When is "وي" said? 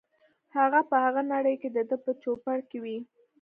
2.83-2.97